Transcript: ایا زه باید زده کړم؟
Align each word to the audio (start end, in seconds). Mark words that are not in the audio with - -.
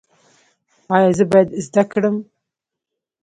ایا 0.95 1.09
زه 1.17 1.23
باید 1.31 1.49
زده 1.65 1.83
کړم؟ 1.91 2.15